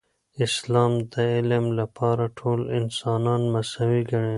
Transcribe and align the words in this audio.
اسلام 0.45 0.91
د 1.13 1.15
علم 1.35 1.65
لپاره 1.79 2.23
ټول 2.39 2.59
انسانان 2.79 3.41
مساوي 3.53 4.01
ګڼي. 4.11 4.29